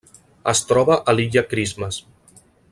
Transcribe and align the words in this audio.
Es 0.51 0.61
troba 0.71 0.97
a 1.13 1.15
l'Illa 1.19 1.45
Christmas. 1.53 2.01